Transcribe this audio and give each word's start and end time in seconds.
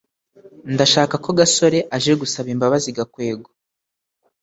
ndashaka 0.73 1.15
ko 1.23 1.29
gasore 1.39 1.77
aje 1.95 2.13
gusaba 2.21 2.47
imbabazi 2.55 2.89
gakwego 2.97 3.47